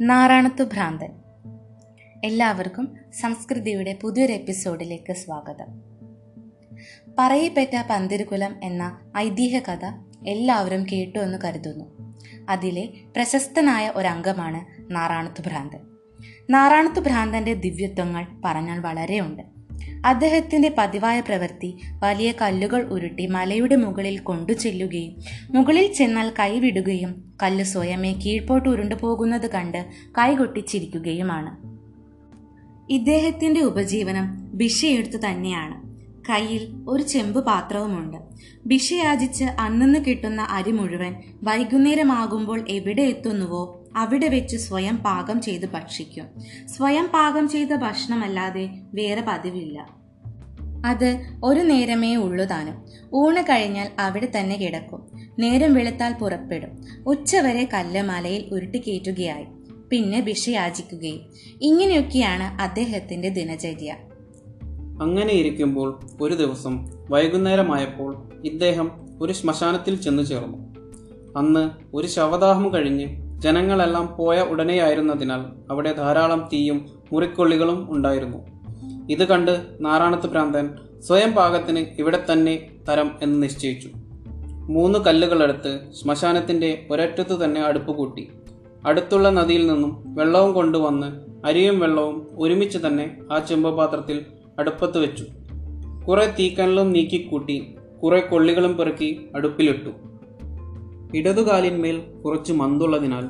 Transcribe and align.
നാറാണത്തു 0.00 0.64
ഭ്രാന്തൻ. 0.64 1.12
എല്ലാവർക്കും 2.24 2.96
സംസ്കൃതിയുടെ 3.20 3.98
പുതിയൊരു 4.02 4.32
എപ്പിസോഡിലേക്ക് 4.32 5.12
സ്വാഗതം. 5.12 5.82
പറയപ്പെട്ട 7.18 7.84
പന്തിരുകുലം 7.90 8.64
എന്ന 8.64 9.00
ഐതിഹ്യ 9.16 9.60
കഥ 9.60 9.84
എല്ലാവരും 10.26 10.86
കേട്ടു 10.92 11.18
എന്ന് 11.18 11.38
കരുതുന്നു. 11.44 11.84
അതിലെ 12.48 12.88
പ്രശസ്തനായ 13.16 13.92
ഒരംഗമാണ് 13.96 14.92
നാറാണത്തു 14.94 15.40
ഭ്രാന്തൻ. 15.40 15.80
നാറാണത്തു 16.50 17.00
ഭ്രാന്തന്റെ 17.00 17.54
ദിവ്യത്വങ്ങൾ 17.54 18.26
പറഞ്ഞാൽ 18.44 18.80
വളരെയുണ്ട്. 18.80 19.53
അദ്ദേഹത്തിന്റെ 20.04 20.74
പതിവായ 20.78 21.20
പ്രവൃത്തി 21.20 21.76
വലിയ 22.02 22.32
കല്ലുകൾ 22.32 22.82
ഉരുട്ടി 22.82 23.26
മലയുടെ 23.26 23.76
മുകളിൽ 23.76 24.18
കൊണ്ടു 24.18 24.52
ചെല്ലുകയും 24.52 25.16
മുകളിൽ 25.50 25.92
ചെന്നാൽ 25.92 26.32
കൈവിടുകയും 26.38 27.34
കല്ല് 27.42 27.64
സ്വയമേ 27.64 28.12
കീഴ്പോട്ട് 28.12 28.68
ഉരുണ്ടു 28.68 28.94
പോകുന്നത് 28.94 29.50
കണ്ട് 29.50 29.86
കൈകൊട്ടിച്ചിരിക്കുകയുമാണ് 30.18 31.74
ഇദ്ദേഹത്തിന്റെ 32.92 33.60
ഉപജീവനം 33.60 34.50
ഭിഷയെടുത്തു 34.54 35.16
തന്നെയാണ്. 35.16 35.94
കയ്യിൽ 36.28 36.84
ഒരു 36.88 37.02
ചെമ്പ് 37.02 37.44
പാത്രവുമുണ്ട്. 37.44 38.16
ഭിഷയാചിച്ച് 38.66 39.44
അന്നു 39.44 39.98
കിട്ടുന്ന 39.98 40.42
അരി 40.42 40.70
മുഴുവൻ 40.70 41.14
വൈകുന്നേരമാകുമ്പോൾ 41.42 42.64
എവിടെ 42.68 43.02
എത്തുന്നുവോ 43.02 43.83
അവിടെ 43.96 44.28
വെച്ച് 44.28 44.56
സ്വയം 44.56 44.96
പാകം 44.96 45.40
ചെയ്ത് 45.40 45.66
ഭക്ഷിക്കും. 45.66 46.26
സ്വയം 46.66 47.06
പാകം 47.14 47.48
ചെയ്ത 47.48 47.76
ഭക്ഷണമല്ലാതെ 47.76 48.70
വേറെ 48.94 49.24
പതിവില്ല. 49.28 50.04
അത് 50.86 51.20
ഒരു 51.44 51.60
നേരമേ 51.60 52.16
ഉള്ളു 52.16 52.44
താനും. 52.44 52.84
ഊണ് 53.14 53.42
കഴിഞ്ഞാൽ 53.42 53.90
അവിടെ 53.98 54.28
തന്നെ 54.40 54.56
കിടക്കും. 54.56 55.06
നേരം 55.38 55.74
വെളുത്താൽ 55.74 56.12
പുറപ്പെടും. 56.12 56.84
ഉച്ചവരെ 57.06 57.68
കല്ല് 57.74 58.02
മലയിൽ 58.02 58.54
ഉരുട്ടിക്കയറ്റുകയായി 58.54 59.46
പിന്നെ 59.90 60.20
ഭിക്ഷയാചിക്കുകയും. 60.20 61.20
ഇങ്ങനെയൊക്കെയാണ് 61.62 62.62
അദ്ദേഹത്തിന്റെ 62.62 63.28
ദിനചര്യ. 63.28 63.96
അങ്ങനെ 65.02 65.32
ഇരിക്കുമ്പോൾ 65.32 66.00
ഒരു 66.20 66.34
ദിവസം 66.34 66.88
വൈകുന്നേരമായപ്പോൾ 67.10 68.28
ഇദ്ദേഹം 68.44 68.90
ഒരു 69.20 69.32
ശ്മശാനത്തിൽ 69.32 70.02
ചെന്നു 70.02 70.22
ചേർന്നു. 70.22 70.74
അന്ന് 71.38 71.70
ഒരു 71.94 72.06
ശവദാഹം 72.06 72.74
കഴിഞ്ഞ് 72.74 73.23
ജനങ്ങളെല്ലാം 73.38 74.16
പോയ 74.16 74.40
ഉടനെയായിരുന്നതിനാൽ 74.40 75.40
അവിടെ 75.70 75.92
ധാരാളം 75.92 76.48
തീയും 76.52 76.88
മുറിക്കൊള്ളികളും 77.12 77.86
ഉണ്ടായിരുന്നു. 77.90 78.38
ഇത് 79.10 79.28
കണ്ട് 79.28 79.66
നാരായണത്ത് 79.80 80.26
ഭ്രാന്തൻ 80.26 80.70
സ്വയം 81.00 81.32
പാകത്തിന് 81.32 81.78
ഇവിടെ 81.78 82.24
തന്നെ 82.32 82.70
തരം 82.88 83.10
എന്ന് 83.22 83.42
നിശ്ചയിച്ചു. 83.42 83.88
മൂന്ന് 84.68 84.98
കല്ലുകളെടുത്ത് 84.98 85.92
ശ്മശാനത്തിന്റെ 85.92 86.86
ഒരറ്റത്തു 86.90 87.44
തന്നെ 87.44 87.60
അടുപ്പ് 87.60 87.92
കൂട്ടി. 87.92 88.28
അടുത്തുള്ള 88.86 89.30
നദിയിൽ 89.30 89.66
നിന്നും 89.66 90.14
വെള്ളവും 90.14 90.52
കൊണ്ടുവന്ന് 90.52 91.12
അരിയും 91.46 91.80
വെള്ളവും 91.80 92.26
ഒരുമിച്ച് 92.38 92.78
തന്നെ 92.86 93.16
ആ 93.32 93.38
ചെമ്പുപാത്രത്തിൽ 93.38 94.24
അടുപ്പത്ത് 94.58 94.98
വെച്ചു. 94.98 95.26
കുറേ 96.08 96.34
തീക്കനലും 96.38 96.92
നീക്കിക്കൂട്ടി 96.92 97.74
കുറേ 98.02 98.20
കൊള്ളികളും 98.20 98.76
പെറുക്കി 98.76 99.28
അടുപ്പിലിട്ടു. 99.36 99.90
ഇടതുകാലിന്മേൽ 101.14 101.96
കുറച്ച് 102.24 102.52
മന്തുള്ളതിനാൽ 102.52 103.24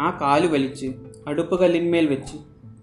ആ 0.00 0.18
കാലു 0.20 0.46
വലിച്ച് 0.46 0.88
അടുപ്പുകല്ലിന്മേൽ 1.26 2.06
വെച്ച് 2.06 2.36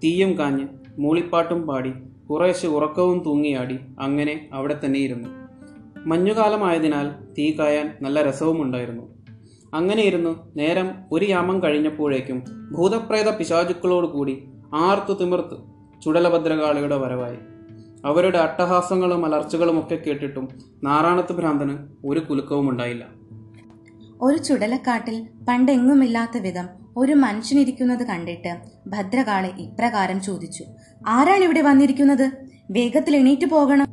തീയും 0.03 0.39
കാഞ്ഞ് 0.39 0.66
മൂളിപ്പാട്ടും 0.99 1.61
പാടി 1.67 1.91
കുറേശ്ശെ 2.30 2.67
ഉറക്കവും 2.67 3.23
തൂങ്ങിയാടി 3.25 3.80
അങ്ങനെ 3.99 4.49
അവിടെ 4.53 4.80
തന്നെ 4.86 4.99
ഇരുന്നു. 4.99 5.30
മഞ്ഞുകാലമായതിനാൽ 6.05 7.08
തീ 7.33 7.52
കായാൻ 7.52 7.97
നല്ല 8.02 8.22
രസവുമുണ്ടായിരുന്നു 8.30 9.05
അങ്ങനെ 9.73 10.03
ഇരുന്നു 10.03 10.53
നേരം 10.55 10.89
ഒരു 11.11 11.25
യാമം 11.25 11.64
കഴിഞ്ഞപ്പോഴേക്കും 11.64 12.44
ഭൂതപ്രേത 12.71 13.30
പിശാചുക്കളോടുകൂടി 13.30 14.36
ആർത്തു 14.73 15.14
തിമിർത്ത് 15.14 15.58
ചുടലഭദ്രകാളിയുടെ 16.02 16.98
വരവായി. 16.98 17.37
അവരുടെ 18.05 18.37
അട്ടഹാസങ്ങളും 18.37 19.26
അലർച്ചകളും 19.26 19.80
ഒക്കെ 19.80 19.95
കേട്ടിട്ടും 19.95 20.48
നാറാണത്ത് 20.83 21.33
ഭ്രാന്തന് 21.33 21.77
ഒരു 22.05 22.20
കുലുക്കവും 22.20 22.70
ഉണ്ടായില്ല 22.70 23.05
ഒരു 24.22 24.38
ചുടലക്കാട്ടിൽ 24.38 25.28
പണ്ടെങ്ങുമില്ലാത്ത 25.50 26.38
വിധം 26.38 26.70
ഒരു 26.98 27.14
മനുഷ്യനിരിക്കുന്നത് 27.14 28.04
കണ്ടിട്ട് 28.04 28.61
ഭദ്രകാളി 28.88 29.48
ഇപ്രകാരം 29.48 30.22
ചോദിച്ചു 30.22 30.66
ആരാണ് 31.08 31.44
ഇവിടെ 31.44 31.61
വന്നിരിക്കുന്നത്? 31.61 32.32
വേഗത്തിൽ 32.72 33.16
എണീറ്റ് 33.16 33.45
പോകണം. 33.45 33.88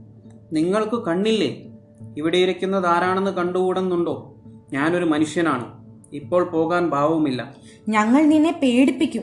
നിങ്ങൾക്ക് 0.52 1.04
കണ്ണില്ലേ? 1.06 1.72
ഇവിടെ 2.18 2.38
ഇരിക്കുന്നത് 2.38 2.86
ആരാണെന്ന് 2.86 3.30
കണ്ടുകൂടുന്നുണ്ടോ? 3.30 4.34
ഞാനൊരു 4.72 5.04
മനുഷ്യനാണ്. 5.04 5.64
ഇപ്പോൾ 6.12 6.44
പോകാൻ 6.44 6.90
ഭാവവുമില്ല. 6.90 7.54
ഞങ്ങൾ 7.88 8.22
നിന്നെ 8.22 8.60
പേടിപ്പിക്കും. 8.62 9.22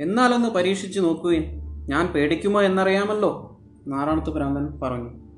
എന്നാലൊന്ന് 0.00 0.48
പരീക്ഷിച്ചു 0.48 1.00
നോക്കുകയും 1.00 1.44
ഞാൻ 1.88 2.06
പേടിക്കുമോ 2.06 2.62
എന്നറിയാമല്ലോ 2.62 3.60
നാറാണത്ത് 3.88 4.30
ഭ്രാന്തൻ 4.30 4.80
പറഞ്ഞു. 4.80 5.29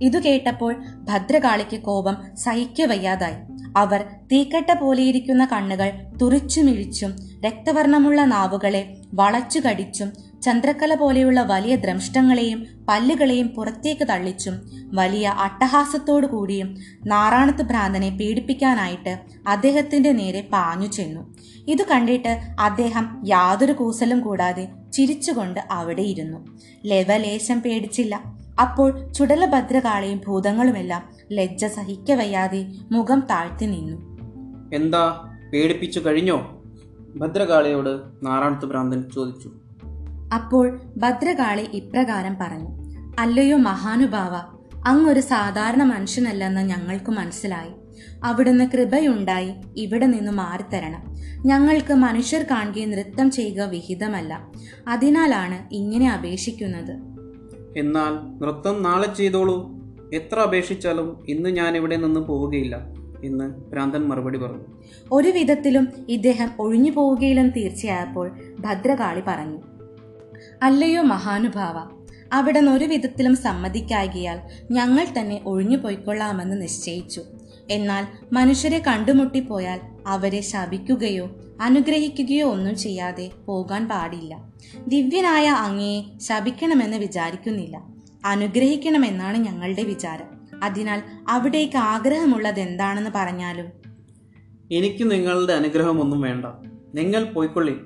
ഇതു 0.00 0.18
കേട്ടപ്പോൾ 0.18 0.74
ഭദ്രകാളിക്ക് 0.96 1.80
കോപം 1.82 2.36
സഹിക്കവയ്യാതായി 2.36 3.34
അവർ 3.76 4.04
തീക്കട്ട 4.32 4.72
പോലെയിരിക്കുന്ന 4.72 5.48
കണ്ണുകൾ 5.52 5.90
തുറിച്ചുമിഴിച്ചും 6.22 7.16
രക്തവർണമുള്ള 7.44 8.20
നാവുകളെ 8.24 8.96
വളച്ചു 9.14 9.60
കടിച്ചും 9.60 10.12
ചന്ദ്രക്കല 10.42 10.94
പോലെയുള്ള 10.94 11.42
വലിയ 11.42 11.76
ദ്രംഷ്ടങ്ങളെയും 11.76 12.66
പല്ലുകളെയും 12.88 13.48
പുറത്തേക്ക് 13.48 14.08
തള്ളിച്ചും 14.08 14.70
വലിയ 14.94 15.28
അട്ടഹാസത്തോടു 15.28 16.26
കൂടിയും 16.26 16.76
നാറാണത്ത് 17.06 17.62
ഭ്രാന്തനെ 17.62 18.10
പീഡിപ്പിക്കാനായിട്ട് 18.10 19.18
അദ്ദേഹത്തിന്റെ 19.46 20.12
നേരെ 20.12 20.40
പാഞ്ഞു 20.40 20.86
ചെന്നു. 20.86 21.36
ഇത് 21.68 21.86
കണ്ടിട്ട് 21.90 22.40
അദ്ദേഹം 22.60 23.22
യാതൊരു 23.26 23.72
കൂസലും 23.72 24.20
കൂടാതെ 24.20 24.68
ചിരിച്ചുകൊണ്ട് 24.92 25.60
അവിടെ 25.70 26.02
ഇരുന്നു. 26.02 26.46
ലവലേശം 26.86 27.60
പേടിച്ചില്ല. 27.60 28.39
അപ്പോൾ 28.60 29.12
ചുടലഭദ്രകാളയും 29.12 30.20
ഭൂതങ്ങളുമെല്ലാം 30.26 31.08
ലജ്ജ 31.32 31.66
സഹിക്കവയ്യാതെ 31.66 32.66
മുഖം 32.92 33.20
താഴ്ത്തി 33.20 33.64
നിന്നു. 33.64 34.20
എന്താ? 34.74 35.34
പേടിപ്പിച്ചു 35.52 36.00
കഴിഞ്ഞോ? 36.06 36.62
ഭദ്രകാളിയോട് 37.16 38.26
നാറാണത്ത് 38.26 38.66
ഭ്രാന്തൻ 38.66 39.04
ചോദിച്ചു. 39.14 39.52
അപ്പോൾ 40.34 40.80
ഭദ്രകാളി 40.96 41.68
ഇപ്രകാരം 41.72 42.36
പറഞ്ഞു 42.40 42.68
അല്ലയോ 43.18 43.56
മഹാനുഭാവ 43.56 44.60
അങ്ങൊരു 44.86 45.20
സാധാരണ 45.20 45.82
മനുഷ്യനല്ലെന്ന് 45.82 46.60
ഞങ്ങൾക്ക് 46.60 47.10
മനസ്സിലായി. 47.10 47.70
അവിടുന്ന് 48.24 48.70
കൃപയുണ്ടായി 48.70 49.54
ഇവിടെ 49.76 50.06
നിന്ന് 50.06 50.32
മാറിത്തരണം. 50.32 51.16
ഞങ്ങൾക്ക് 51.46 51.94
മനുഷ്യർ 51.94 52.42
കാണുകയും 52.50 52.90
നൃത്തം 52.90 53.30
ചെയ്യുക 53.30 53.64
വിഹിതമല്ല. 53.64 54.46
അതിനാലാണ് 54.88 55.74
ഇങ്ങനെ 55.74 56.12
അപേക്ഷിക്കുന്നത്. 56.12 57.09
എന്നാൽ 57.76 58.42
നൃത്തം 58.44 58.82
നാളെ 58.82 59.14
ചെയ്തോളൂ. 59.14 59.70
എത്ര 60.14 60.38
അപേക്ഷിച്ചാലും 60.38 61.24
ഇന്ന് 61.28 61.50
ഞാൻ 61.50 61.76
ഇവിടെ 61.76 61.96
നിന്ന് 61.96 62.20
പോവുകയില്ല 62.20 62.86
എന്ന് 63.24 63.70
ഭ്രാന്തൻ 63.70 64.00
മറുപടി 64.00 64.38
പറഞ്ഞു. 64.38 64.64
ഒരു 65.12 65.28
വിധത്തിലും 65.28 65.88
ഇദ്ദേഹം 66.08 66.50
ഒഴിഞ്ഞു 66.58 66.90
പോവുകയില്ലെന്ന് 66.90 67.52
തീർച്ചയായപ്പോൾ 67.56 68.38
ഭദ്രകാളി 68.60 69.22
പറഞ്ഞു. 69.26 69.58
അല്ലയോ 70.62 71.02
മഹാനുഭാവ 71.02 72.00
അവിടെ 72.32 72.60
ഒരു 72.60 72.84
വിധത്തിലും 72.84 73.36
സമ്മതിക്കാകിയാൽ 73.36 74.40
ഞങ്ങൾ 74.70 75.06
തന്നെ 75.18 75.40
ഒഴിഞ്ഞു 75.46 75.76
പോയിക്കൊള്ളാമെന്ന് 75.76 76.62
നിശ്ചയിച്ചു. 76.62 77.22
എന്നാൽ 77.70 78.06
മനുഷ്യരെ 78.32 78.78
കണ്ടുമുട്ടിപ്പോയാൽ 78.78 79.80
അവരെ 80.06 80.40
ശപിക്കുകയോ 80.40 81.30
അനുഗ്രഹിക്കുകയോ 81.60 82.46
ഒന്നും 82.46 82.76
ചെയ്യാതെ 82.76 83.30
പോകാൻ 83.46 83.88
പാടില്ല. 83.88 84.38
ദിവ്യനായ 84.88 85.48
അങ്ങയെ 85.48 86.18
ശപിക്കണമെന്ന് 86.18 86.96
വിചാരിക്കുന്നില്ല. 86.96 87.82
അനുഗ്രഹിക്കണമെന്നാണ് 88.24 89.36
ഞങ്ങളുടെ 89.36 89.82
വിചാരം. 89.82 90.40
അതിനാൽ 90.62 91.02
അവിടേക്ക് 91.28 91.76
ആഗ്രഹമുള്ളത് 91.76 92.60
എന്താണെന്ന് 92.60 93.10
പറഞ്ഞാലും? 93.14 93.66
എനിക്ക് 94.72 95.10
നിങ്ങളുടെ 95.10 95.52
അനുഗ്രഹമൊന്നും 95.52 96.20
വേണ്ട. 96.20 96.46
നിങ്ങൾ 96.94 97.24
പോയിക്കൊള്ളി. 97.24 97.76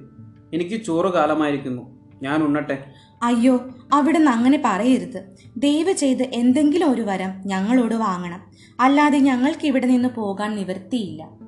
എനിക്ക് 0.54 0.84
ചോറ് 0.84 1.12
കാലമായിരിക്കുന്നു. 1.12 2.10
ഞാൻ 2.22 2.42
ഉണ്ണട്ടെ. 2.42 2.84
അയ്യോ 3.22 3.60
അവിടെ 3.92 4.18
നിന്ന് 4.18 4.30
അങ്ങനെ 4.30 4.62
പറയരുത്. 4.64 5.36
ദയവ് 5.56 5.92
ചെയ്ത് 5.92 6.22
എന്തെങ്കിലും 6.22 6.90
ഒരു 6.90 7.02
വരം 7.02 7.30
ഞങ്ങളോട് 7.46 7.94
വാങ്ങണം. 7.94 8.40
അല്ലാതെ 8.80 9.18
ഞങ്ങൾക്ക് 9.18 9.66
ഇവിടെ 9.66 9.86
നിന്ന് 9.86 10.08
പോകാൻ 10.08 10.56
നിവൃത്തിയില്ല. 10.56 11.43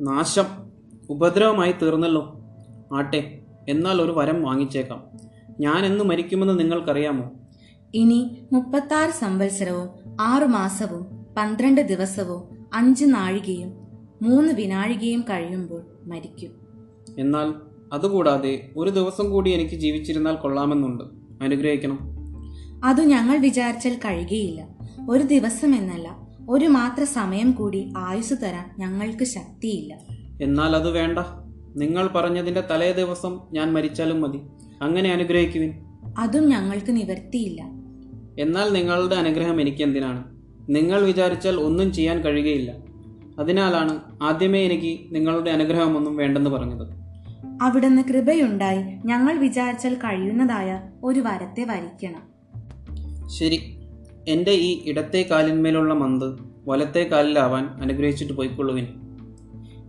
നാശം 0.00 0.44
ഉപദ്രവമായി 1.10 1.72
തീർന്നല്ലോ. 1.72 2.40
ആട്ടെ 2.94 3.38
എന്നാൽ 3.68 4.02
ഒരു 4.02 4.12
വരം 4.16 4.42
വാങ്ങിച്ചേക്കാം. 4.42 5.04
ഞാൻ 5.60 5.86
എന്ന് 5.86 6.04
മരിക്കുമെന്ന് 6.04 6.58
നിങ്ങൾക്കറിയാമോ? 6.58 7.30
ഇനി 7.94 8.46
മുപ്പത്താറ് 8.52 9.10
സംവത്സരവും 9.10 9.88
ആറു 10.20 10.44
മാസവും 10.44 11.26
പന്ത്രണ്ട് 11.36 11.80
ദിവസവും 11.80 12.66
അഞ്ച് 12.74 13.04
നാഴികയും 13.04 13.72
മൂന്ന് 14.22 14.52
വിനാഴികയും 14.52 15.20
കഴിയുമ്പോൾ 15.20 15.82
മരിക്കും. 16.04 16.50
എന്നാൽ 17.18 17.54
അതുകൂടാതെ 17.92 18.72
ഒരു 18.76 18.90
ദിവസം 18.90 19.30
കൂടി 19.30 19.50
എനിക്ക് 19.50 19.74
ജീവിച്ചിരുന്നാൽ 19.74 20.34
കൊള്ളാമെന്നുണ്ട്. 20.34 21.04
അനുഗ്രഹിക്കണം. 21.44 21.98
അത് 22.84 23.00
ഞങ്ങൾ 23.00 23.36
വിചാരിച്ചാൽ 23.36 23.94
കഴിയുകയില്ല. 23.94 24.68
ഒരു 25.10 25.22
ദിവസം 25.22 25.74
എന്നല്ല 25.74 26.25
ഒരു 26.48 26.66
മാത്ര 26.66 27.04
സമയം 27.04 27.52
കൂടി 27.52 27.92
ആയുസ് 27.96 28.34
തരാൻ 28.42 28.74
ഞങ്ങൾക്ക് 28.78 29.24
ശക്തിയില്ല. 29.24 29.98
എന്നാൽ 30.42 30.76
അത് 30.76 30.90
വേണ്ട. 30.90 31.18
നിങ്ങൾ 31.76 32.06
പറഞ്ഞതിന്റെ 32.06 32.60
തലേ 32.60 32.92
ദിവസം 32.92 33.40
ഞാൻ 33.52 33.72
മരിച്ചാലും 33.72 34.20
മതി. 34.20 34.38
അങ്ങനെ 34.82 35.12
അനുഗ്രഹിക്കുവിൻ. 35.12 35.72
അതും 36.18 36.48
ഞങ്ങൾക്ക് 36.48 36.96
നിവർത്തിയില്ല. 36.96 37.62
എന്നാൽ 38.42 38.72
നിങ്ങളുടെ 38.72 39.14
അനുഗ്രഹം 39.14 39.60
എനിക്ക് 39.60 39.82
എന്തിനാണ് 39.82 40.24
നിങ്ങൾ 40.68 41.02
വിചാരിച്ചാൽ 41.02 41.56
ഒന്നും 41.56 41.92
ചെയ്യാൻ 41.92 42.20
കഴിയുകയില്ല. 42.20 42.74
അതിനാലാണ് 43.38 44.00
ആദ്യമേ 44.22 44.62
എനിക്ക് 44.62 45.14
നിങ്ങളുടെ 45.14 45.50
അനുഗ്രഹം 45.50 45.66
അനുഗ്രഹമൊന്നും 45.82 46.16
വേണ്ടെന്ന് 46.16 46.50
പറഞ്ഞത്. 46.50 46.88
അവിടുന്ന് 47.62 48.02
കൃപയുണ്ടായി 48.02 48.82
ഞങ്ങൾ 49.04 49.38
വിചാരിച്ചാൽ 49.38 49.94
കഴിയുന്നതായ 49.94 50.82
ഒരു 51.04 51.20
വരത്തെ 51.20 51.64
വരിക്കണം. 51.64 52.22
ശരി. 53.28 53.75
എന്റെ 54.28 54.50
ഈ 54.50 54.82
ഇടത്തെ 54.84 55.26
കാലിന്മേലുള്ള 55.30 55.94
മന്ത് 55.94 56.38
വലത്തെ 56.68 57.02
കാലിലാവാൻ 57.02 57.64
അനുഗ്രഹിച്ചിട്ട് 57.64 58.32
പോയിക്കൊള്ളുവിൻ. 58.32 58.86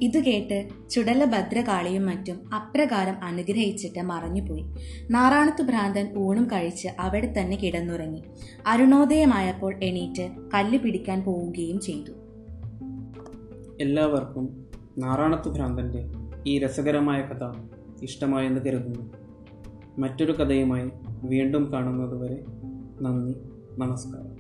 ഇത് 0.02 0.20
കേട്ട് 0.24 0.90
ചുടല 0.90 1.26
ഭദ്രകാളിയും 1.26 2.06
മറ്റും 2.06 2.56
അപ്രകാരം 2.56 3.24
അനുഗ്രഹിച്ചിട്ട് 3.24 4.02
മറഞ്ഞുപോയി. 4.02 4.66
നാറാണത്ത് 5.12 5.62
ഭ്രാന്തൻ 5.62 6.18
ഊണും 6.18 6.46
കഴിച്ച് 6.46 6.88
അവിടെ 7.00 7.34
തന്നെ 7.40 7.58
കിടന്നുറങ്ങി. 7.58 8.24
അരുണോദയമായപ്പോൾ 8.68 9.84
എണീറ്റ് 9.84 10.30
കല്ല് 10.54 10.80
പിടിക്കാൻ 10.80 11.24
പോവുകയും 11.24 11.80
ചെയ്തു. 11.80 12.12
എല്ലാവർക്കും 13.82 14.66
നാറാണത്ത് 14.98 15.50
ഭ്രാന്തന്റെ 15.50 16.06
ഈ 16.48 16.60
രസകരമായ 16.60 17.22
കഥ 17.22 17.54
ഇഷ്ടമായെന്ന് 18.04 18.62
കരുതുന്നു. 18.62 19.14
മറ്റൊരു 19.98 20.32
കഥയുമായി 20.32 20.90
വീണ്ടും 21.24 21.74
കാണുന്നതുവരെ 21.74 22.44
നന്ദി. 23.02 23.57
നമസ്കാരം. 23.78 24.37